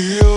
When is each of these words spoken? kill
kill 0.00 0.29